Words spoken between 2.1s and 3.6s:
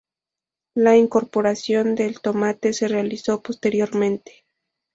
tomate se realizó